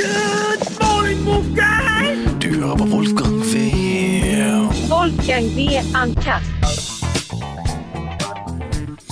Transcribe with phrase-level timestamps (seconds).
[0.00, 2.40] Good morning, Wolfgang!
[2.42, 3.54] Du hører på Wolfgang V.
[4.90, 5.58] Wolfgang V.
[6.02, 6.44] Uncut.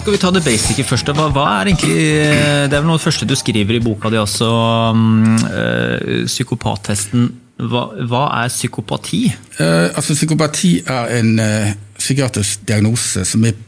[0.01, 1.11] Skal vi ta det basice først?
[1.13, 4.09] Hva, hva er egentlig Det er vel noe av det første du skriver i boka
[4.09, 4.49] di også,
[5.51, 7.27] eh, psykopattesten.
[7.59, 9.27] Hva, hva er psykopati?
[9.59, 13.59] Uh, altså Psykopati er en uh, psykiatrisk diagnose som er,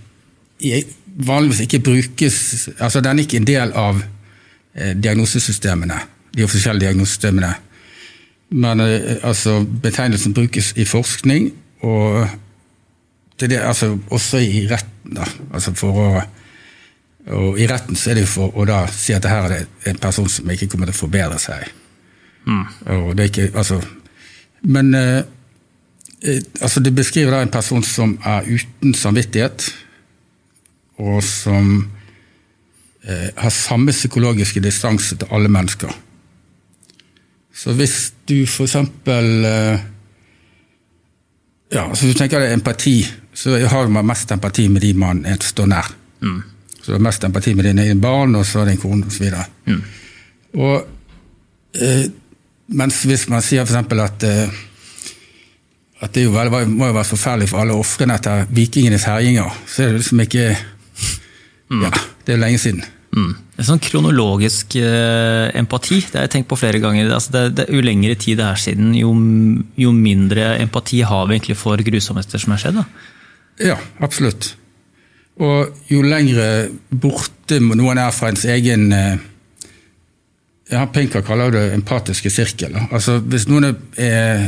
[0.62, 0.88] er
[1.26, 5.98] vanligvis ikke brukes altså Den er ikke en del av eh, diagnosesystemene,
[6.36, 7.54] de offisielle diagnosesystemene.
[8.50, 11.52] Men eh, altså, betegnelsen brukes i forskning,
[11.86, 12.28] og
[13.40, 15.14] det altså, også i retten.
[15.16, 16.10] da, altså for å
[17.30, 19.66] og I retten så er det jo for å da si at det her er
[19.90, 21.66] en person som ikke kommer til å forbedre seg.
[22.96, 23.76] Og det er ikke, altså,
[24.62, 25.22] men eh,
[26.24, 29.68] eh, altså det beskriver da en person som er uten samvittighet,
[31.00, 31.90] og som
[33.04, 35.92] eh, har samme psykologiske distanse til alle mennesker.
[37.54, 39.88] Så hvis du eksempel eh,
[41.70, 42.96] Ja, så du tenker deg empati,
[43.34, 45.92] så har man mest empati med de man står nær.
[46.80, 49.28] Så du har mest empati med dine egne barn, og så din kone osv.
[49.70, 49.84] Mm.
[50.58, 50.88] Og
[51.78, 52.08] eh,
[52.74, 54.58] mens hvis man sier eksempel at eh,
[56.00, 59.84] at det jo vel, må jo være forferdelig for alle ofrene etter vikingenes herjinger, så
[59.84, 60.46] er det liksom ikke
[61.70, 61.90] Ja,
[62.26, 62.80] det er jo lenge siden.
[63.10, 63.30] Mm.
[63.58, 67.10] En sånn kronologisk eh, empati, det har jeg tenkt på flere ganger.
[67.10, 69.10] Altså det, det, jo lengre tid det er siden, jo,
[69.80, 72.78] jo mindre empati har vi egentlig for grusomheter som er skjedd.
[72.78, 72.86] Da.
[73.72, 74.54] Ja, absolutt.
[75.40, 79.26] Og jo lengre borte noen er fra ens egen eh,
[80.70, 82.76] ja, Pinker kaller det empatiske sirkel.
[82.90, 84.46] Altså, hvis noen er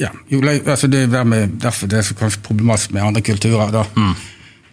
[0.00, 3.70] ja, jo, altså det er dermed, derfor det er så kanskje problematisk med andre kulturer.
[3.70, 3.84] da.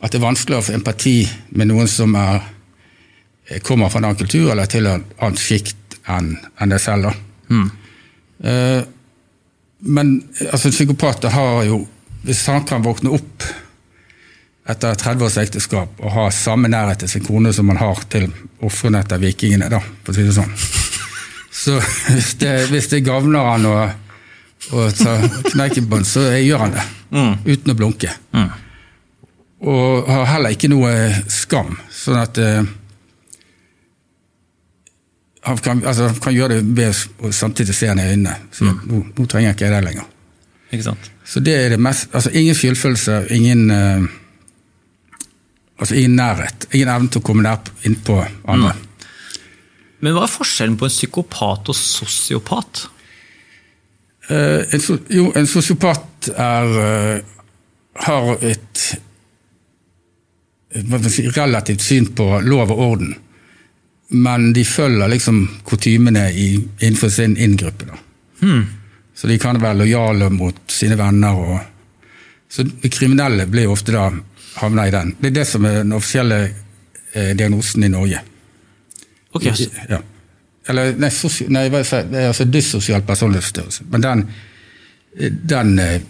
[0.02, 1.18] At det er vanskeligere å få empati
[1.58, 2.42] med noen som er,
[3.64, 7.10] kommer fra en annen kultur eller til en annen sjikt enn en deg selv.
[7.10, 7.62] da.
[8.44, 8.82] Eh,
[9.80, 10.12] men
[10.52, 11.88] altså, psykopater har jo
[12.28, 13.44] Hvis han kan våkne opp
[14.68, 18.26] etter 30 års ekteskap og ha samme nærhet til sin kone som han har til
[18.68, 20.52] ofrene etter vikingene, da, for å si det sånn.
[21.62, 21.78] Så
[22.10, 23.76] hvis det, hvis det gagner han å,
[24.76, 26.84] å ta den, så gjør han det.
[27.48, 28.12] Uten å blunke.
[29.64, 30.92] Og har heller ikke noe
[31.32, 32.68] skam, sånn at eh,
[35.48, 38.36] han kan, altså, han kan gjøre det ved å samtidig se henne i øynene.
[38.52, 40.10] Så nå, nå trenger jeg ikke det lenger.
[40.72, 41.12] Ikke sant?
[41.28, 44.04] Så det er det mest Altså ingen skyldfølelse, ingen uh,
[45.80, 46.68] Altså ingen nærhet.
[46.74, 48.18] Ingen evne til å komme nær innpå
[48.50, 48.74] andre.
[50.04, 52.84] Men hva er forskjellen på en psykopat og sosiopat?
[54.28, 57.36] Uh, en, so- jo, en sosiopat er uh,
[58.08, 58.88] har et
[60.78, 63.14] et relativt syn på lov og orden.
[64.10, 67.86] Men de følger liksom kutymene innenfor sin inngruppe.
[67.86, 67.98] da.
[69.16, 71.36] Så de kan være lojale mot sine venner.
[71.36, 71.60] Og,
[72.50, 74.12] så de kriminelle blir ofte da
[74.62, 75.16] havna i den.
[75.20, 78.22] Det er det som er den offisielle eh, diagnosen i Norge.
[79.32, 80.04] Ok, I, Ja.
[80.68, 83.86] Eller nei, sosio, nei hva jeg det er altså dyssosial personlighetsstørrelse.
[83.92, 84.24] Men den,
[85.48, 86.02] den eh,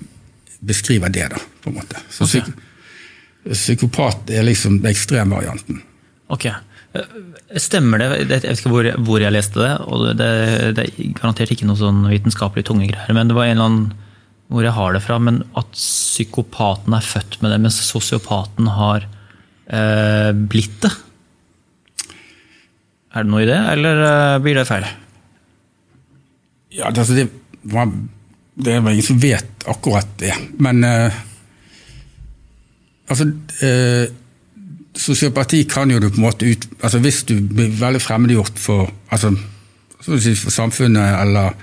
[0.66, 2.02] beskriver det, da, på en måte.
[2.09, 2.41] Så okay.
[2.41, 5.84] psyk, psykopat er liksom den ekstremvarianten.
[6.28, 6.50] ok.
[6.97, 10.31] Eh, Stemmer det, jeg vet ikke hvor, hvor jeg leste det, og det,
[10.78, 13.88] det er garantert ikke noe sånn vitenskapelig tunge greier, men det var en eller annen
[14.47, 19.03] hvor jeg har det fra, men at psykopaten er født med det, mens sosiopaten har
[19.68, 20.94] eh, blitt det.
[23.12, 24.88] Er det noe i det, eller eh, blir det feil?
[26.78, 27.28] Ja, det, altså, det,
[27.74, 27.91] var,
[28.56, 31.24] det er vel ingen som vet akkurat det, men eh,
[33.08, 33.24] Altså
[33.64, 34.09] eh,
[34.97, 38.90] Sosiopati kan jo du på en måte ut altså Hvis du blir veldig fremmedgjort for,
[39.13, 39.34] altså,
[40.02, 41.53] si for samfunnet eller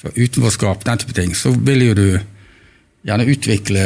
[0.00, 2.06] for utenforskap, den type ting, så vil jo du
[3.04, 3.82] gjerne utvikle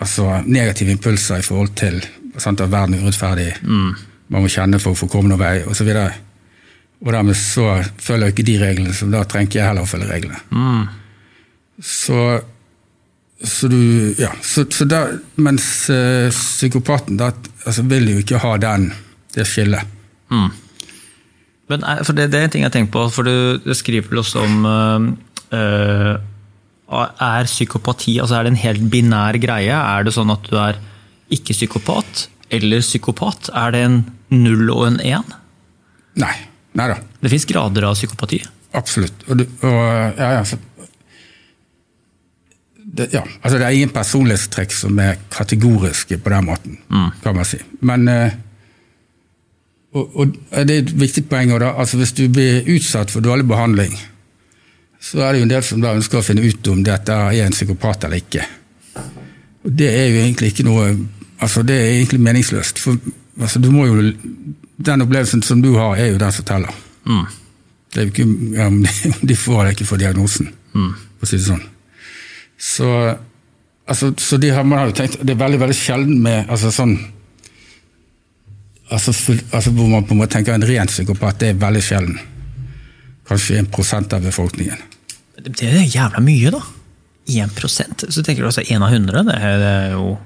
[0.00, 2.00] altså, negative impulser i forhold til
[2.40, 3.52] sant, at verden er urettferdig,
[4.30, 5.90] man må kjenne for å få komme noen vei, osv.
[7.00, 7.66] Og dermed så
[7.98, 10.40] følger jeg ikke de reglene, så da trenger ikke jeg heller å følge reglene.
[11.80, 12.18] Så,
[13.42, 15.04] så du Ja, så, så da,
[15.40, 17.30] mens eh, psykopaten da
[17.64, 18.90] altså, vil jo ikke ha den,
[19.34, 19.86] det skillet.
[21.70, 24.10] Men er, for det, det er en ting jeg tenker på, for du, du skriver
[24.10, 26.12] vel også om øh,
[26.90, 29.72] Er psykopati altså er det en helt binær greie?
[29.72, 30.80] Er det sånn at du er
[31.30, 33.52] ikke psykopat eller psykopat?
[33.54, 34.00] Er det en
[34.34, 35.36] null og en én?
[36.20, 36.34] Nei.
[36.78, 36.98] Nei da.
[37.22, 38.38] Det fins grader av psykopati.
[38.78, 39.24] Absolutt.
[39.26, 39.78] Og, du, og
[40.18, 40.42] ja, ja,
[42.90, 46.78] det, ja, altså det er ingen personlighetstrekk som er kategoriske på den måten,
[47.22, 47.60] kan man si.
[47.86, 48.32] Men eh,
[49.94, 50.32] og, og
[50.66, 53.94] det er et viktig poeng da, altså hvis du blir utsatt for dårlig behandling,
[55.00, 57.46] så er det jo en del som da ønsker å finne ut om dette er
[57.46, 58.44] en psykopat eller ikke.
[59.64, 60.90] Og det er jo egentlig ikke noe
[61.40, 62.78] altså Det er egentlig meningsløst.
[62.82, 62.98] For
[63.40, 64.10] altså, du må jo
[64.76, 66.74] Den opplevelsen som du har, er jo den som teller.
[67.08, 67.22] Mm.
[67.92, 68.26] Det er jo ikke
[68.66, 70.90] om de, om de får eller ikke får diagnosen, Mm.
[71.18, 71.62] for å si det sånn.
[72.60, 73.16] Så,
[73.88, 76.68] altså, så de har, man har jo tenkt Det er veldig veldig sjelden med altså
[76.74, 76.92] sånn
[78.90, 81.82] altså, full, altså Hvor man på en måte tenker en ren psykopat, det er veldig
[81.84, 82.18] sjelden.
[83.28, 84.84] Kanskje 1% av befolkningen.
[85.40, 86.60] Det er jævla mye, da.
[87.30, 89.22] 1 Så tenker du altså 1 av 100.
[89.28, 90.16] Det er, det er jo,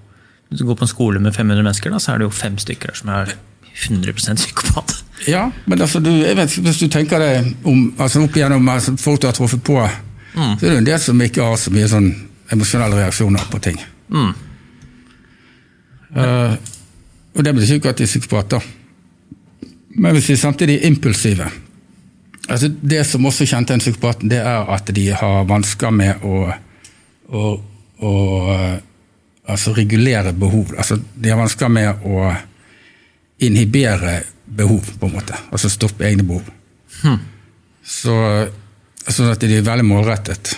[0.49, 2.57] hvis du går på en skole med 500 mennesker, da, så er det jo fem
[2.59, 3.35] stykker der som er
[3.75, 4.97] 100% psykopat.
[5.29, 9.23] Ja, men altså, du, vet, hvis du tenker deg om, altså opp igjennom altså, folk
[9.23, 9.79] du har truffet på,
[10.35, 12.09] så er det jo en del som ikke har så mye sånn
[12.55, 13.79] emosjonelle reaksjoner på ting.
[16.15, 16.57] Eh,
[17.35, 18.67] og det betyr ikke at de er psykopater.
[19.95, 21.51] Men hvis de samtidig er impulsive
[22.49, 26.43] altså Det som også kjennetegner psykopaten, det er at de har vansker med å,
[27.33, 27.45] å,
[28.05, 28.13] å
[28.53, 28.75] eh,
[29.49, 30.75] altså regulere behov.
[30.77, 32.35] Altså, de har vansker med å
[33.45, 35.39] inhibere behov, på en måte.
[35.51, 36.51] Altså stoppe egne behov.
[37.85, 38.15] Så,
[39.13, 40.55] sånn at de er veldig målrettet.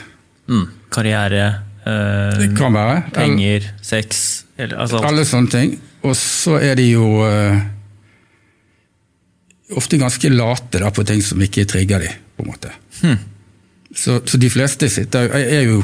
[0.46, 0.66] Mm.
[0.94, 1.46] Karriere,
[1.86, 3.02] øh, Det kan være.
[3.14, 5.00] penger, sex eller, altså.
[5.04, 5.80] Alle sånne ting.
[6.06, 7.58] Og så er de jo øh,
[9.76, 12.70] ofte ganske late da, på ting som ikke trigger de, på en måte.
[13.96, 15.82] Så, så de fleste sitter er, jo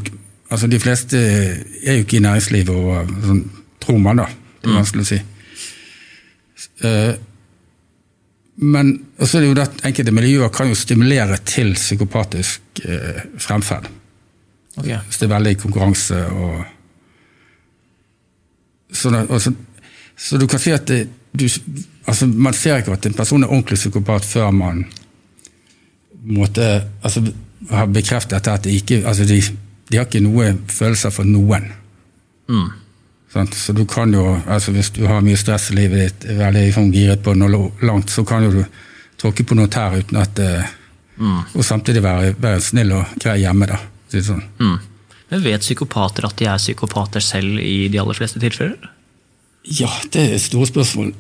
[0.51, 3.43] altså de fleste er jo ikke i næringslivet og sånn,
[3.83, 4.29] tror man, da.
[4.63, 5.21] Det er vanskelig å si.
[6.87, 7.13] Eh,
[8.57, 13.23] men så er det jo det at enkelte miljøer kan jo stimulere til psykopatisk eh,
[13.41, 13.89] fremferd.
[14.77, 14.87] Ok.
[15.07, 16.65] Hvis det er veldig konkurranse og
[18.93, 19.41] så, det- og
[20.17, 21.47] så, du kan si at det, du,
[22.07, 24.85] altså Man ser ikke at en person er ordentlig psykopat før man
[26.25, 27.23] måtte, altså,
[27.71, 29.41] har bekreftet at de ikke altså de,
[29.91, 31.71] de har ikke noe følelser for noen.
[32.49, 32.73] Sant?
[33.33, 36.67] Så du kan jo, altså Hvis du har mye stress i livet ditt, er veldig
[36.67, 38.63] liksom, giret på noe langt, så kan jo du
[39.21, 40.75] tråkke på noen tær uten at eh,
[41.55, 43.79] Og samtidig være, være snill og grei hjemme, da.
[44.13, 44.43] Sånn.
[44.61, 44.77] Mm.
[45.33, 48.91] Men vet psykopater at de er psykopater selv i de aller fleste tilfeller?
[49.65, 51.15] Ja, det er et store spørsmål.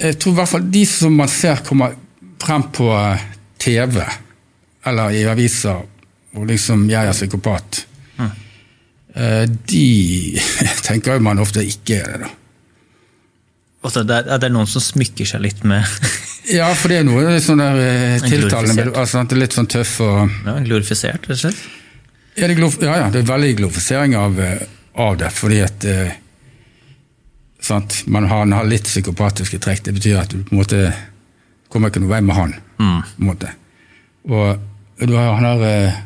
[0.00, 1.98] Jeg tror i hvert fall de som man ser kommer
[2.40, 3.24] frem på eh,
[3.60, 4.00] TV
[4.88, 5.82] eller i aviser
[6.36, 7.84] og liksom 'jeg er psykopat',
[8.18, 8.30] eh,
[9.10, 9.86] de
[10.86, 12.28] tenker jo man ofte ikke er det, da.
[13.80, 15.86] Altså, det, er, det er noen som smykker seg litt med
[16.58, 19.92] Ja, for det er noe sånn der eh, tiltalende altså, det er litt sånn tøff
[20.04, 21.60] og ja, glorifisert, rett og slett.
[22.40, 24.62] Ja, ja, det er veldig glorifisering av, eh,
[25.04, 26.12] av det, fordi at eh,
[27.60, 28.02] sant?
[28.06, 29.84] Man har, man har litt psykopatiske trekk.
[29.86, 30.80] Det betyr at du på en måte
[31.70, 32.54] kommer ikke noen vei med han.
[32.78, 33.52] på en måte.
[34.30, 36.00] Og du har, han har eh,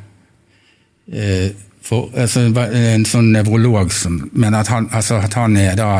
[1.12, 1.48] eh,
[1.84, 5.90] for, altså, en sånn nevrolog som mener at han, altså, at han er da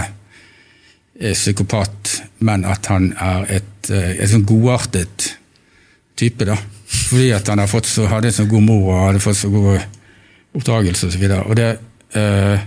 [1.15, 5.35] er psykopat, men at han er et, eh, et sånn godartet
[6.17, 6.45] type.
[6.45, 6.57] da.
[6.87, 9.79] Fordi at han så, hadde så god mor og hadde fått så god
[10.55, 11.25] oppdragelse osv.
[11.45, 11.71] Og det
[12.17, 12.59] øh,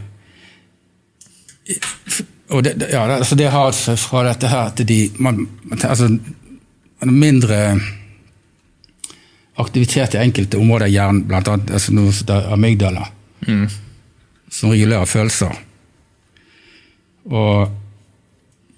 [2.49, 5.47] og det, ja, altså det har altså fra dette her til de man,
[5.83, 6.07] altså,
[7.01, 7.79] mindre
[9.57, 13.07] aktivitet i enkelte områder i hjernen, annet altså amygdala,
[13.47, 13.63] mm.
[14.53, 15.55] som regulerer følelser.
[17.27, 17.71] Og,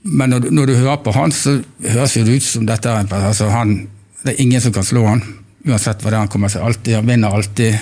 [0.04, 3.04] men når, du- når du hører på han, så høres det ut som dette er
[3.04, 3.88] en altså han,
[4.24, 5.22] Det er ingen som kan slå han,
[5.68, 6.62] uansett hva det er han kommer seg.
[6.66, 7.78] Alltid, han vinner alltid,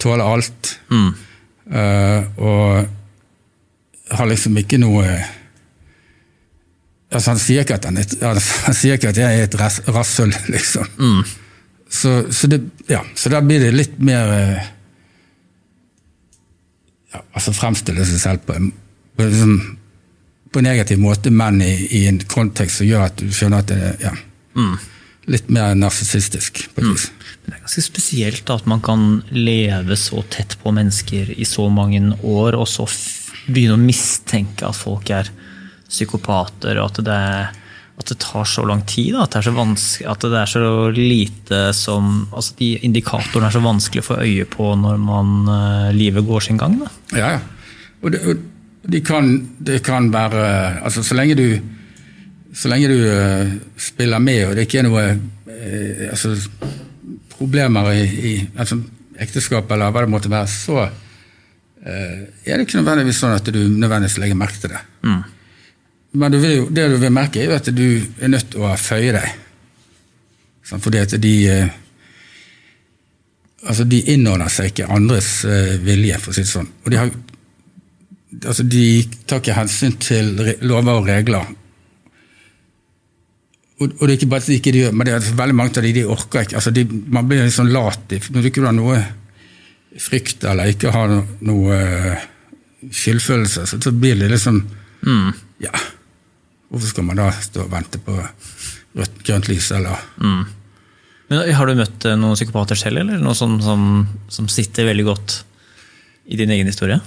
[0.00, 0.70] tåler alt.
[1.70, 2.86] Eh, og
[4.16, 5.04] har liksom ikke noe
[7.12, 9.80] altså Han sier ikke at han, er, han sier ikke at jeg er et ras-
[9.90, 10.86] rasshøl, liksom.
[11.90, 14.68] Så, så, det, ja, så da blir det litt mer eh,
[17.10, 18.70] ja, altså Fremstille seg selv på en,
[19.16, 19.56] på, en liksom,
[20.54, 23.72] på en negativ måte, men i, i en kontekst som gjør at du skjønner at
[23.72, 24.14] det er ja,
[25.30, 26.62] litt mer narsissistisk.
[26.74, 27.08] på et vis.
[27.42, 31.46] Men det er ganske spesielt da, at man kan leve så tett på mennesker i
[31.48, 32.86] så mange år, og så
[33.50, 35.30] begynne å mistenke at folk er
[35.90, 37.22] psykopater, og at det,
[38.00, 39.12] at det tar så lang tid.
[39.14, 40.62] Da, at, det er så vanskelig, at det er så
[40.96, 45.90] lite som altså De indikatorene er så vanskelig å få øye på når man, uh,
[45.96, 46.78] livet går sin gang.
[46.80, 46.88] Da.
[47.18, 47.90] Ja, ja.
[48.00, 49.28] Og det, og de kan,
[49.60, 50.44] det kan være
[50.80, 51.44] Altså, så lenge du
[52.56, 56.32] så lenge du uh, spiller med, og det ikke er noe uh, altså,
[57.36, 58.80] problemer i, i altså,
[59.20, 60.88] ekteskap eller hva det måtte være, så
[61.80, 64.80] er det ikke nødvendigvis sånn at du nødvendigvis legger merke til det.
[66.12, 67.86] Men du jo, det du vil merke, er jo at du
[68.18, 69.36] er nødt til å føye deg.
[70.70, 71.76] Fordi at de eh,
[73.60, 76.68] Altså, de innordner seg ikke andres eh, vilje, for å si det sånn.
[76.80, 77.10] Og de, har,
[78.38, 78.84] altså, de
[79.28, 80.30] tar ikke hensyn til
[80.64, 81.50] lover og regler.
[83.76, 85.76] Og, og det er ikke bare at de ikke gjør, men det er veldig mange
[85.76, 86.56] av de, de orker ikke.
[86.56, 88.16] Altså, de, man blir litt sånn lat.
[88.32, 88.96] Når du ikke har noe
[90.08, 91.12] frykt eller ikke har
[91.44, 92.26] noe eh,
[92.88, 94.64] skyldfølelse, så, så blir det liksom
[95.60, 95.72] Ja,
[96.70, 98.14] hvorfor skal man da stå og vente på
[98.96, 99.98] rødt, grønt lys, eller
[101.30, 105.04] Men har du møtt eh, noen psykopater selv, eller noe som, som, som sitter veldig
[105.06, 105.36] godt
[106.30, 106.98] i din egen historie?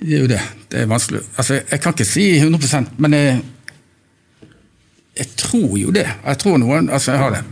[0.00, 0.40] Det er jo det.
[0.72, 1.20] Det er vanskelig.
[1.36, 3.42] Altså, jeg kan ikke si 100% men jeg,
[5.20, 6.06] jeg tror jo det.
[6.24, 7.44] Jeg tror noen Altså, jeg har det.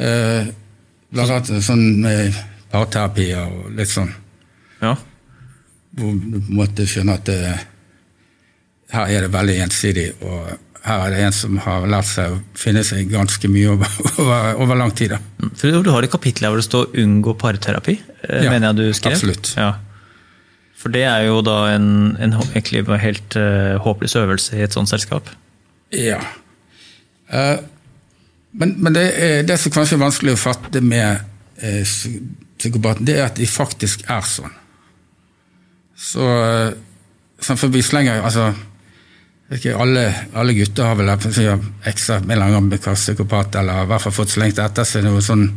[0.00, 0.50] Eh,
[1.10, 2.38] blant annet sånn med
[2.70, 4.10] parterapi og litt sånn,
[4.80, 4.94] Ja.
[5.98, 7.40] hvor du på en måte skjønner at det,
[8.90, 10.50] her er det veldig ensidig, og
[10.86, 14.48] her er det en som har lært seg å finne seg ganske mye over, over,
[14.64, 15.14] over lang tid.
[15.14, 15.20] da.
[15.42, 15.52] Mm.
[15.60, 18.92] For Du har et kapittel hvor det står 'unngå parterapi', eh, Ja, mener jeg du
[18.92, 19.12] skrev?
[19.12, 19.54] absolutt.
[19.56, 19.74] Ja.
[20.80, 25.28] For det er jo da en, en helt uh, håpløs øvelse i et sånt selskap.
[25.92, 26.18] Ja.
[27.28, 27.60] Uh,
[28.52, 31.20] men men det, er, det som kanskje er vanskelig å fatte med
[31.62, 31.84] uh,
[32.58, 34.56] psykopaten, det er at de faktisk er sånn.
[36.00, 36.24] Så
[37.40, 38.54] sånn for vi slenger altså,
[39.50, 40.04] ikke, alle,
[40.38, 44.04] alle gutter har vel ekstra får med en eller annen gang psykopat, eller i hvert
[44.04, 45.48] fall fått slengt etter seg noe sånn.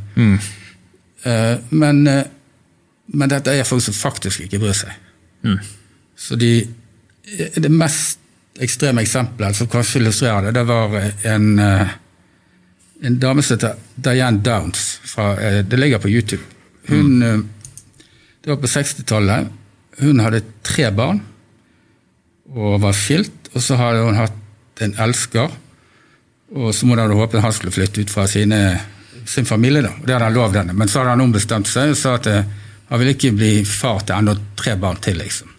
[1.23, 2.23] Uh, men, uh,
[3.13, 4.97] men dette er folk som faktisk ikke bryr seg.
[6.17, 6.55] Så de,
[7.55, 8.19] det mest
[8.61, 10.97] ekstreme eksempelet som kanskje illustrerer det, det var
[11.33, 11.93] en, uh,
[13.03, 14.99] en dame som heter Diane Downs.
[15.03, 16.43] Fra, eh, det ligger på YouTube.
[16.87, 17.39] Hun, eh,
[18.43, 19.47] Det var på 60-tallet.
[19.97, 21.21] Hun hadde tre barn
[22.55, 23.42] og var skilt.
[23.53, 25.53] Og så hadde hun hatt en elsker,
[26.53, 28.59] og så må hun håpe han skulle flytte ut fra sine,
[29.25, 29.81] sin familie.
[29.81, 30.73] da, og Det hadde han lovd henne.
[30.73, 32.43] Men så hadde han ombestemt seg og sa at eh,
[32.89, 35.17] han ville ikke bli far til enda tre barn til.
[35.17, 35.49] liksom.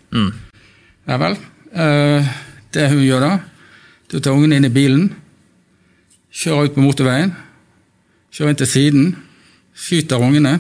[1.09, 1.37] Ja vel.
[1.75, 2.35] Eh,
[2.75, 3.33] det hun gjør da,
[4.11, 5.09] du tar ungene inn i bilen,
[6.35, 7.35] kjører ut på motorveien,
[8.35, 9.11] kjører inn til siden,
[9.75, 10.59] skyter ungene,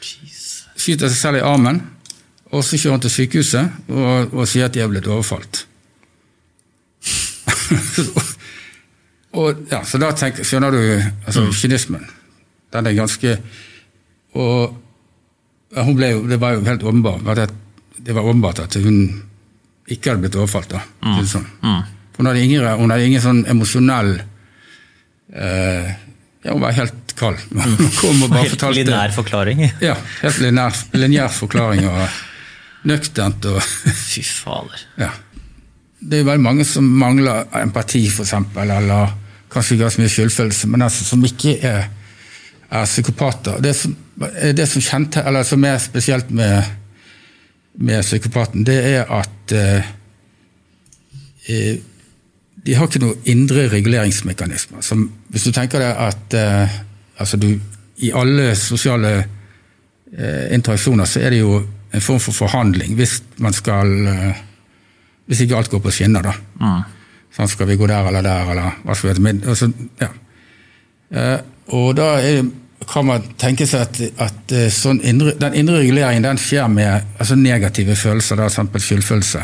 [0.00, 1.80] skyter seg selv i armen,
[2.50, 5.64] og så kjører hun til sykehuset og, og sier at de er blitt overfalt.
[9.34, 10.80] Og, ja, så da tenk, skjønner du
[11.26, 12.04] altså, kynismen.
[12.74, 13.36] Den er ganske
[14.34, 14.74] Og
[15.74, 17.52] ja, hun ble jo, det var jo helt åpenbart at
[18.04, 18.98] det var åpenbart at hun
[19.90, 20.68] ikke hadde blitt overfalt.
[20.74, 21.26] da, Mm.
[21.26, 21.46] sånn.
[21.60, 24.12] For hun hadde ingen, hun hadde ingen sånn emosjonell
[25.34, 25.94] eh,
[26.44, 27.38] Ja, hun var helt kald.
[27.54, 29.62] Hun kom og bare Helt linær forklaring.
[29.80, 32.02] Ja, helt linær, linjær forklaring og
[32.90, 34.82] nøkternt og Fy fader.
[35.00, 35.10] ja.
[36.04, 39.14] Det er veldig mange som mangler empati, eksempel, eller
[39.52, 41.88] kanskje ikke har så mye skyldfølelse, men altså som ikke er,
[42.70, 43.60] er psykopater.
[43.62, 43.96] Det som,
[44.58, 46.62] det som, kjente, eller som er spesielt med,
[47.74, 49.92] med psykopaten, det er at eh,
[51.48, 51.76] eh,
[52.64, 54.82] de har ikke noen indre reguleringsmekanismer.
[54.84, 56.78] Som, hvis du tenker deg at eh,
[57.20, 57.50] altså du,
[58.02, 61.58] i alle sosiale eh, interaksjoner så er det jo
[61.94, 64.42] en form for forhandling hvis man skal eh,
[65.26, 66.34] Hvis ikke alt går på skinner, da.
[67.34, 69.48] Sånn, skal vi gå der eller der, eller hva skal vi hete?
[69.50, 69.70] Altså,
[70.02, 70.10] ja.
[71.14, 71.40] Eh,
[71.74, 72.44] og da er,
[72.90, 77.16] kan man tenke seg at, at eh, sånn indre, den indre reguleringen den skjer med
[77.18, 78.86] altså negative følelser, da, f.eks.
[78.86, 79.42] skyldfølelse.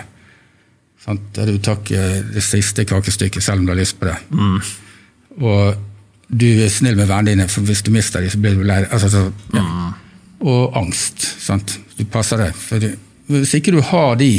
[1.00, 4.18] Sånn, Der du tar ikke det siste kakestykket selv om du har lyst på det.
[5.40, 5.80] Og
[6.30, 8.84] du er snill med vennene dine, for hvis du mister dem, så blir du lei
[8.87, 9.64] altså, ja.
[9.64, 9.90] mm.
[10.46, 11.25] Og angst.
[11.42, 11.78] Sant?
[11.99, 12.60] Du passer deg.
[12.80, 12.88] Du,
[13.34, 14.34] hvis ikke du har de,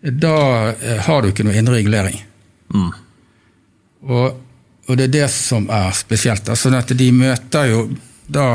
[0.00, 2.20] da eh, har du ikke noe indre regulering.
[4.08, 4.36] Og,
[4.88, 6.46] og det er det som er spesielt.
[6.54, 7.80] sånn at de møter jo
[8.28, 8.52] da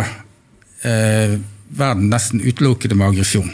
[0.86, 1.36] eh,
[1.74, 3.52] verden nesten utelukkende med aggresjon.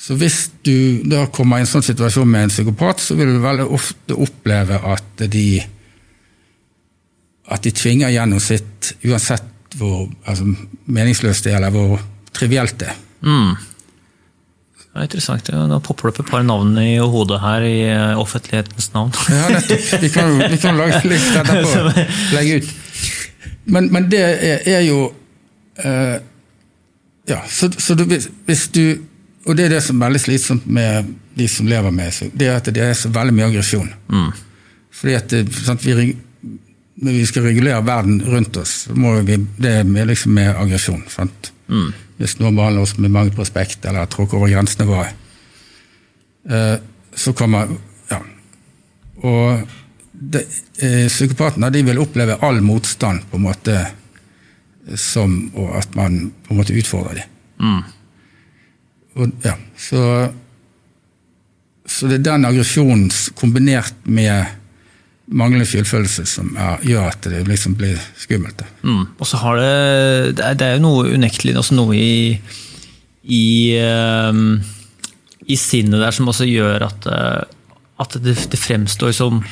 [0.00, 3.42] Så hvis du da kommer i en sånn situasjon med en psykopat, så vil du
[3.42, 5.60] veldig ofte oppleve at de
[7.50, 10.46] at de tvinger gjennom sitt, uansett hvor altså,
[10.86, 12.02] meningsløst det er, eller hvor
[12.36, 13.00] trivielt det er.
[13.26, 13.69] Det
[14.98, 15.48] er interessant.
[15.48, 15.66] ja.
[15.70, 19.12] Nå popper det opp et par navn i hodet her i eh, offentlighetens navn.
[19.30, 19.86] Ja, nettopp.
[20.02, 22.06] Vi kan vi kan lage litt etterpå.
[22.36, 22.72] Legge ut.
[23.70, 25.04] Men, men det er, er jo
[25.84, 26.16] uh,
[27.28, 28.98] Ja, så, så du, hvis, du
[29.44, 32.48] Og det er det som er veldig slitsomt med de som lever med så det
[32.50, 33.86] er at det er så veldig mye aggresjon.
[34.92, 36.10] Fordi at det, sant, vi,
[37.00, 41.00] når vi skal regulere verden rundt oss, må vi, det er med, liksom med aggresjon.
[41.08, 41.52] Sant?
[42.20, 45.08] Hvis noen maler oss med mange prospekt eller tråkker over grensene våre,
[46.48, 46.76] eh,
[47.16, 47.70] så kommer
[48.10, 48.20] ja,
[49.24, 49.62] og
[50.12, 50.42] de,
[50.82, 53.78] eh, psykopatene de vil oppleve all motstand på en måte
[55.00, 57.34] som og at man på en måte utfordrer dem.
[59.16, 60.02] Og, ja, så,
[61.86, 64.59] så det er den aggresjonen kombinert med
[65.30, 68.64] manglende skyldfølelse som er, gjør at det liksom blir skummelt.
[68.82, 69.04] Mm.
[69.18, 72.18] Og så har det Det er, jo noe unektelig også noe i
[73.20, 74.60] i, um,
[75.44, 77.42] i sinnet der som også gjør at, eh,
[78.00, 79.42] at det, det fremstår som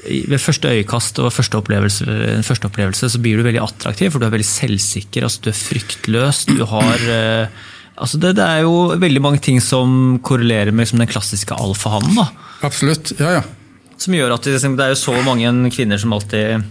[0.00, 2.06] ved første øyekast og første opplevelse,
[2.46, 5.58] første opplevelse så blir du veldig attraktiv, for du er veldig selvsikker, altså du er
[5.58, 6.46] fryktløs.
[6.48, 7.60] Du har eh,
[8.00, 12.16] altså det, det er jo veldig mange ting som korrelerer med liksom den klassiske alfahannen.
[12.64, 13.12] Absolutt.
[13.20, 13.44] Ja, ja.
[14.00, 16.64] Som gjør at det, liksom, det er jo så mange kvinner som alltid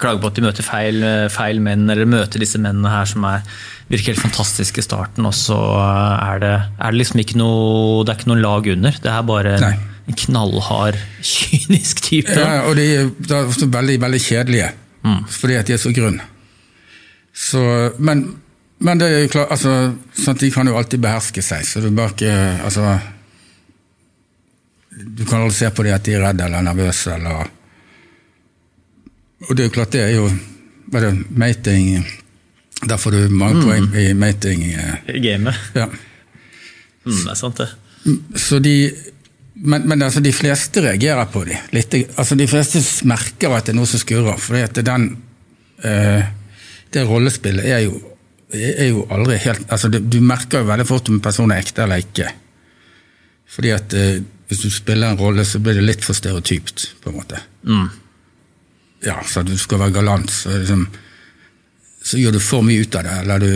[0.00, 3.44] klager på at de møter feil, feil menn, eller møter disse mennene her som er,
[3.92, 8.14] virker helt fantastiske i starten, og så er det, er det liksom ikke noe Det
[8.14, 8.96] er ikke noe lag under.
[9.04, 9.98] Det er bare en, Nei.
[10.10, 11.00] en knallhard,
[11.34, 12.32] kynisk type.
[12.34, 14.70] ja og de er ofte veldig, veldig kjedelige,
[15.36, 16.22] fordi at de er så grunn.
[17.34, 17.60] Så,
[17.98, 18.24] men,
[18.84, 21.90] men det er jo klart, altså, sånn de kan jo alltid beherske seg, så du
[21.94, 22.94] bare ikke altså,
[24.94, 27.48] Du kan aldri se på dem at de er redde eller nervøse eller
[29.48, 30.28] Og det er jo klart, det er jo
[30.94, 32.04] er det, mating
[32.88, 34.62] Der får du mange poeng i mating.
[34.64, 35.56] I Gamet.
[35.74, 35.86] Ja.
[37.04, 37.68] Mm, det er sant, det.
[38.40, 38.92] Så de,
[39.54, 41.56] men, men altså de fleste reagerer på dem.
[42.16, 44.36] Altså de fleste merker at det er noe som skurrer.
[44.40, 46.24] For eh,
[46.92, 47.98] det rollespillet er jo,
[48.52, 51.64] er jo aldri helt altså du, du merker jo veldig fort om en person er
[51.64, 52.28] ekte eller ikke.
[53.50, 57.10] Fordi at eh, hvis du spiller en rolle, så blir det litt for stereotypt, på
[57.10, 57.40] en måte.
[59.04, 60.86] Ja, så at du skal være galant, så, liksom,
[62.04, 63.18] så gjør du for mye ut av det.
[63.24, 63.50] Eller du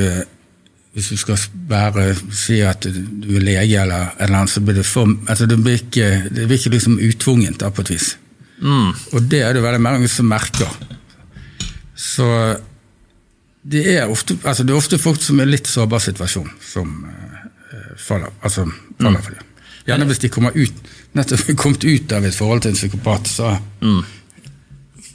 [0.99, 4.81] hvis du skal bare si at du er lege eller en eller annen, så blir
[4.81, 8.09] det for altså det blir ikke, det blir ikke liksom utvungent da, på et vis.
[9.15, 10.73] Og det er det veldig mange som merker.
[11.95, 12.27] Så
[13.63, 17.93] det er ofte, altså det er ofte folk som er litt sårbar situasjon, som eh,
[18.01, 18.67] faller, altså,
[18.99, 19.45] faller for det.
[19.89, 23.55] Gjerne hvis de kommer ut, nettopp kommet ut av et forhold til en psykopat, så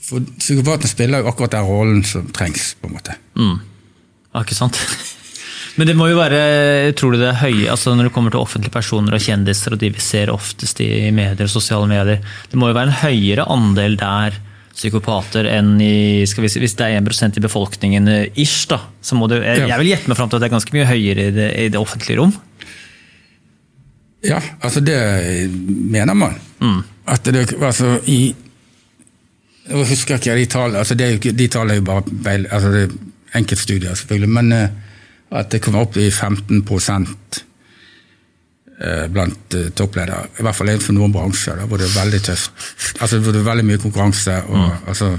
[0.03, 3.17] For psykopaten spiller jo akkurat den rollen som trengs, på en måte.
[4.33, 4.79] Ja, ikke sant?
[5.77, 8.43] Men det må jo være, tror du det er høye, altså når det kommer til
[8.43, 12.59] offentlige personer og kjendiser, og de vi ser oftest i medier og sosiale medier, det
[12.61, 14.37] må jo være en høyere andel der
[14.73, 19.27] psykopater enn i vi Hvis det er 1% i befolkningen eh, ish, da, så må
[19.29, 21.35] det jeg, jeg vil gjette meg fram til at det er ganske mye høyere i
[21.35, 22.33] det, i det offentlige rom.
[24.23, 24.97] Ja, altså det
[25.67, 26.37] mener man.
[27.07, 28.35] At det, altså i
[29.69, 32.01] Jeg husker ikke de tallene, altså det er jo ikke, de tallene er jo bare
[32.23, 34.69] beil, altså det er enkeltstudier, selvfølgelig, men eh,
[35.31, 36.59] at det kommer opp i 15
[38.81, 40.27] eh, blant eh, toppledere.
[40.39, 42.51] I hvert fall innenfor noen bransjer da, hvor det er veldig tøft.
[42.99, 45.17] Altså hvor det er veldig mye konkurranse, og altså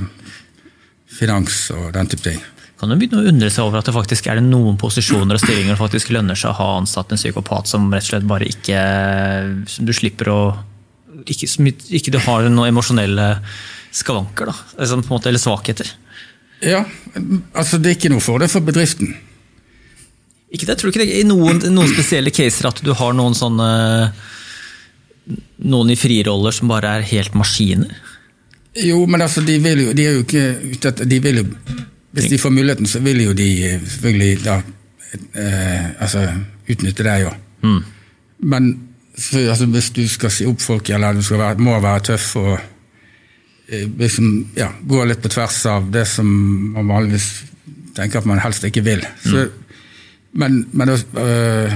[1.09, 2.43] finans og den type ting.
[2.85, 5.40] Kan jo begynne å undre seg over at det faktisk er det noen posisjoner og
[5.40, 8.49] stillinger det faktisk lønner seg å ha ansatt en psykopat som rett og slett bare
[8.51, 8.81] ikke
[9.73, 10.40] som Du slipper å
[11.25, 11.49] Ikke,
[11.97, 13.29] ikke du har noen emosjonelle
[13.94, 14.99] skavanker, da.
[15.09, 15.88] Måte, eller svakheter.
[16.61, 16.83] Ja,
[17.55, 19.14] altså det er ikke noe fordel for bedriften.
[20.51, 23.37] Ikke det, jeg tror ikke det I noen, noen spesielle caser at du har noen
[23.38, 23.70] sånne
[25.64, 27.94] Noen i friroller som bare er helt maskiner.
[28.77, 30.44] Jo, men altså, de vil jo De er jo ikke
[30.75, 31.47] ute etter De vil jo
[32.14, 34.61] Hvis de får muligheten, så vil jo de eh, selvfølgelig da
[35.35, 36.29] eh, altså,
[36.70, 37.33] utnytte det, jo.
[37.62, 37.81] Mm.
[38.38, 38.68] Men
[39.18, 42.53] for, altså, hvis du skal si opp folk, eller du være, må være tøff og
[42.55, 46.31] eh, liksom, ja, gå litt på tvers av det som
[46.77, 47.29] man vanligvis
[47.96, 49.05] tenker at man helst ikke vil.
[49.24, 49.48] Så,
[50.35, 51.74] Men, men øh,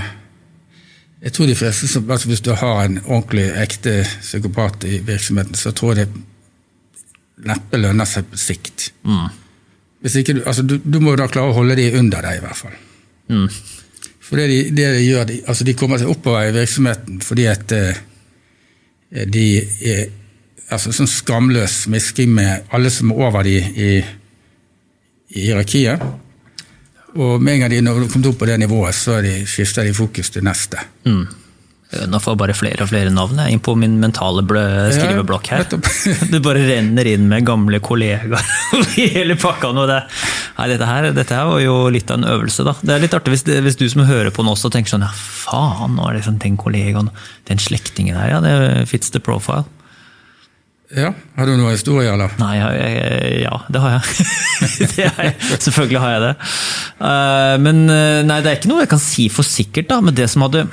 [1.22, 5.54] jeg tror de fleste som, altså Hvis du har en ordentlig, ekte psykopat i virksomheten,
[5.54, 8.88] så tror jeg det neppe lønner seg på sikt.
[9.06, 9.47] Ikke
[10.02, 12.60] du, altså du, du må jo da klare å holde de under deg, i hvert
[12.60, 12.76] fall.
[14.28, 17.46] For det de, det de gjør, de, altså de kommer seg oppover i virksomheten fordi
[17.48, 18.00] at eh,
[19.24, 19.44] de
[19.88, 20.02] er
[20.68, 23.90] altså sånn skamløs smisking med alle som er over de i,
[25.32, 26.02] i hierarkiet.
[27.16, 29.88] Og med en gang de når de kommer opp på det nivået, så de, skifter
[29.88, 30.82] de fokus til neste.
[31.88, 34.42] Nå får jeg bare flere og flere navn jeg, inn på min mentale
[34.92, 35.62] skriveblokk her.
[36.32, 38.44] Det bare renner inn med gamle kollegaer
[39.00, 39.86] i hele pakka nå.
[39.88, 40.02] Det,
[40.58, 42.76] nei, dette, her, dette her var jo litt av en øvelse, da.
[42.82, 45.14] Det er litt artig hvis, hvis du som hører på nå også tenker sånn ja,
[45.16, 47.08] faen, nå er det sånn, den kollegaen,
[47.48, 49.64] den slektningen her, ja, det fits the profile.
[50.92, 52.32] Ja, Har du noen historie, eller?
[52.40, 54.28] Nei, jeg, ja, det har jeg.
[54.96, 55.34] det har jeg.
[55.66, 56.30] Selvfølgelig har jeg det.
[57.08, 60.00] Eh, men eh, nei, det er ikke noe jeg kan si for sikkert, da.
[60.04, 60.64] Men det som hadde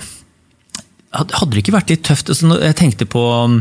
[1.16, 3.58] Hadde det ikke vært litt tøft altså, Jeg tenkte på um,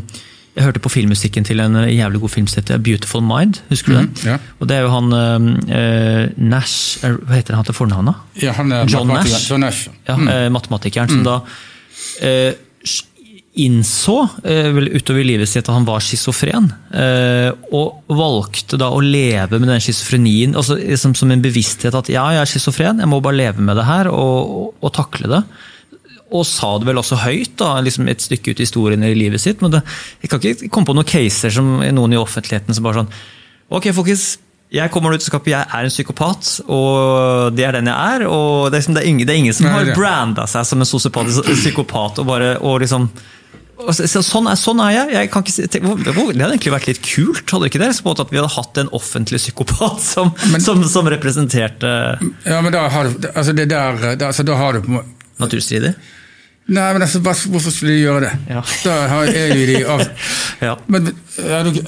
[0.56, 3.60] Jeg hørte på filmmusikken til en jævlig god film som heter Beautiful Mind.
[3.70, 4.10] Husker du den?
[4.12, 4.36] Mhm, ja.
[4.60, 5.16] Og Det er jo han
[5.78, 8.12] eh, Nash Hva heter han til fornavn.
[8.42, 9.10] Ja, han er John.
[9.10, 9.48] Nash.
[9.50, 9.88] John Nash.
[10.06, 11.40] Ja, eh, Matematikeren som da
[12.22, 12.54] eh,
[13.54, 16.64] innså vel utover livet sitt at han var schizofren.
[17.70, 22.24] Og valgte da å leve med den schizofrenien altså, liksom, som en bevissthet at ja,
[22.34, 25.42] jeg er schizofren, jeg må bare leve med det her og, og, og takle det.
[26.32, 29.42] Og sa det vel også høyt, da, liksom et stykke ut i historien i livet
[29.42, 29.60] sitt.
[29.62, 29.82] Men det,
[30.22, 33.14] jeg kan ikke komme på noen caser som noen i offentligheten som bare sånn
[33.74, 34.34] Ok, folkens.
[34.74, 38.24] Jeg kommer ut av skapet, jeg er en psykopat, og det er den jeg er.
[38.26, 40.82] og Det er, liksom, det er, ingen, det er ingen som har branda seg som
[40.82, 42.18] en sosiopatisk psykopat.
[42.18, 43.06] og bare, og liksom
[43.74, 45.12] sånn, er, sånn er jeg.
[45.14, 47.90] jeg kan ikke, tenk, det hadde egentlig vært litt kult hadde ikke det?
[48.04, 50.32] På At vi hadde hatt en offentlig psykopat som,
[50.62, 51.90] som, som representerte
[52.46, 54.90] Ja, men da har du altså det der, altså da har du
[55.40, 55.96] naturstrider.
[56.64, 58.30] Nei, men altså, hvorfor skulle de gjøre det?
[58.48, 58.60] Ja.
[58.86, 58.92] Da
[59.28, 60.04] er jo de av...
[60.64, 60.76] Ja.
[60.88, 61.10] Men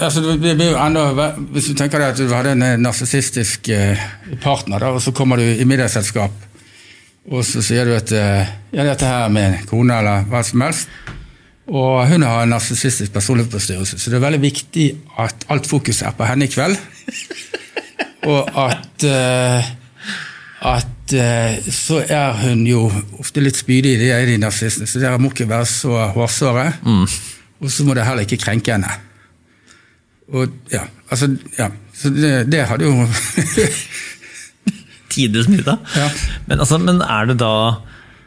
[0.05, 3.71] altså, det blir jo enda Hvis du tenker deg at du hadde en eh, narsissistisk
[3.73, 4.03] eh,
[4.43, 6.35] partner, da, og så kommer du i middagsselskap,
[7.31, 10.67] og så sier du at eh, ja, dette her med en kone eller hva som
[10.67, 10.93] helst,
[11.71, 14.87] og hun har en narsissistisk personlighetsforstyrrelse, så det er veldig viktig
[15.25, 16.77] at alt fokus er på henne i kveld,
[18.35, 19.09] og at
[20.67, 22.87] at så er hun jo
[23.21, 26.67] ofte litt spydig, det er de nazistene, så dere må ikke være så hårsåre.
[27.63, 28.91] Og så må det heller ikke krenke henne.
[30.35, 31.71] Og ja, altså, ja.
[31.97, 33.07] Så det, det hadde jo
[35.13, 35.79] Tidenes middag.
[35.97, 36.11] Ja.
[36.49, 37.53] Men, altså, men er det da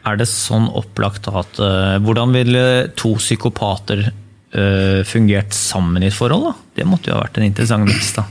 [0.08, 2.62] er det sånn opplagt at uh, Hvordan ville
[2.98, 6.48] to psykopater uh, fungert sammen i et forhold?
[6.48, 6.54] da?
[6.80, 8.14] Det måtte jo ha vært en interessant miks.
[8.16, 8.24] da.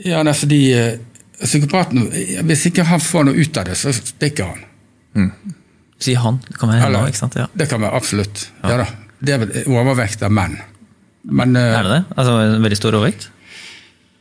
[0.00, 0.98] Ja, nei, fordi eh,
[1.40, 2.08] psykopaten
[2.48, 5.30] Hvis ikke han får noe ut av det, så stikker han.
[6.00, 6.40] Si han.
[6.48, 7.36] Det kan være henne òg, ikke sant?
[7.36, 7.46] Ja.
[7.52, 8.46] Det kan være absolutt.
[8.62, 8.80] Ja.
[8.82, 8.86] da.
[9.20, 10.56] Det er vel overvekt av menn.
[11.28, 12.02] Men eh, Er det det?
[12.16, 13.28] Altså en veldig stor overvekt?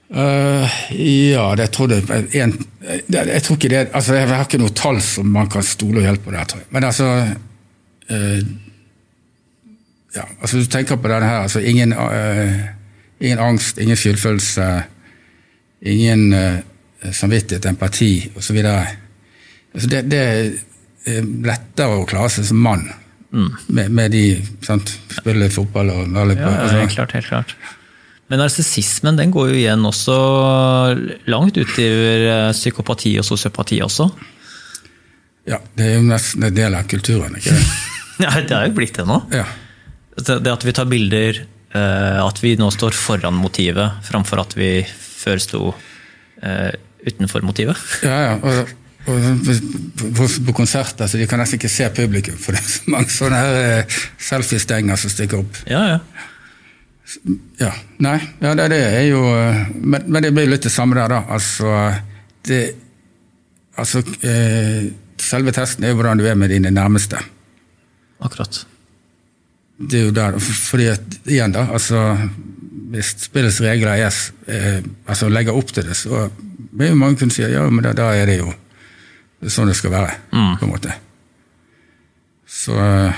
[0.10, 0.66] Uh,
[0.98, 2.02] ja, det tror jeg
[2.42, 5.62] en, det, Jeg tror ikke det altså Jeg har ikke noe tall som man kan
[5.62, 6.70] stole og hjelpe på der, tror jeg.
[6.74, 7.10] Men altså
[8.10, 8.40] uh,
[10.16, 11.46] Ja, altså du tenker på denne her.
[11.46, 12.58] altså Ingen, uh,
[13.22, 14.68] ingen angst, ingen skyldfølelse,
[15.86, 16.34] ingen
[17.16, 18.58] samvittighet, empati osv.
[18.66, 22.88] Altså det, det er lettere å klare seg som mann
[23.32, 24.24] med, med de
[24.66, 27.12] sant, Spille fotball og være Ja, ja, altså, helt klart.
[27.14, 27.54] helt klart.
[28.30, 30.16] Men narsissismen den går jo igjen også
[31.30, 34.10] langt utover eh, psykopati og sosiopati også.
[35.50, 37.70] Ja, det er jo nesten en del av kulturen, ikke det?
[38.26, 39.22] Ja, Det er jo blitt det nå.
[39.32, 39.46] Ja.
[40.20, 41.38] Det at vi tar bilder,
[41.72, 45.62] eh, at vi nå står foran motivet, framfor at vi før sto
[46.44, 46.72] eh,
[47.08, 47.78] utenfor motivet.
[48.08, 48.34] Ja, ja.
[48.44, 48.76] Og,
[49.10, 49.30] og
[49.98, 53.14] på, på, konserter så de kan nesten ikke se publikum, for det er så mange
[53.14, 55.64] sånne her eh, selfiestenger som stikker opp.
[55.70, 56.28] Ja, ja.
[57.58, 57.72] Ja,
[58.06, 61.00] nei, ja, det, det er jo eh, men, men det blir jo litt det samme
[61.00, 61.24] der, da.
[61.38, 61.74] Altså,
[62.48, 62.62] det
[63.80, 64.90] Altså, eh,
[65.24, 67.20] selve testen er jo hvordan du er med dine nærmeste.
[68.20, 68.66] Akkurat.
[69.80, 72.02] Det er jo der, fordi at, igjen da, altså
[72.90, 74.16] Hvis spillets regler er,
[74.48, 76.30] eh, altså legger opp til det, så
[76.80, 78.50] vil mange kunne si ja, men da, da er det jo
[79.40, 80.16] det er sånn det skal være.
[80.60, 80.92] på en måte.
[82.50, 83.14] Så, eh,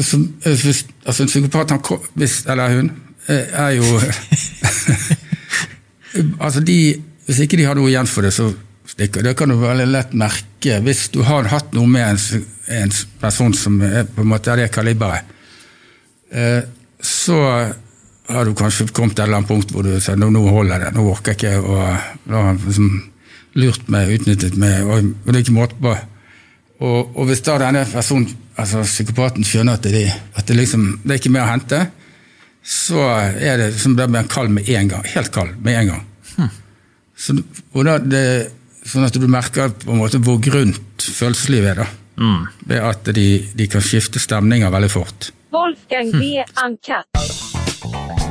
[0.00, 1.80] så eh, hvis, altså En psykopat, han,
[2.18, 2.90] hvis, eller hun,
[3.28, 3.84] eh, er jo
[6.44, 8.48] Altså de, Hvis ikke de har noe igjen for det, så
[8.90, 9.36] stikker det.
[9.38, 12.18] kan du veldig lett merke hvis du har hatt noe med en,
[12.80, 15.22] en person som er på en måte av det kaliberet.
[16.34, 16.62] Eh,
[16.98, 17.38] så
[18.32, 20.86] har du kanskje kommet til et eller annet punkt hvor du sier nå, nå holder
[20.86, 21.54] det, nå orker jeg ikke.
[21.60, 22.90] Og da har han liksom
[23.60, 25.94] lurt meg, utnyttet meg, og det er ikke måte på.
[26.80, 30.06] Og, og hvis da denne personen, altså psykopaten skjønner at det,
[30.38, 31.80] at det liksom, det er ikke mer å hente,
[32.64, 33.02] så
[33.40, 35.04] er det som da blir han kald med en gang.
[35.14, 36.06] Helt kald med en gang.
[37.20, 37.36] Så,
[37.76, 38.24] og da det,
[38.88, 41.82] sånn at du merker på en måte hvor grunt følelseslivet er.
[41.84, 41.88] da.
[42.70, 45.32] Ved at de, de kan skifte stemninger veldig fort.
[45.52, 46.44] Wolfgang V.
[47.82, 48.29] Thank you.